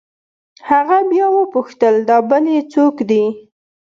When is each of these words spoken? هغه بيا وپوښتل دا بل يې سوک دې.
هغه 0.69 0.97
بيا 1.11 1.27
وپوښتل 1.35 1.95
دا 2.09 2.17
بل 2.29 2.43
يې 2.53 2.61
سوک 2.73 2.97
دې. 3.09 3.23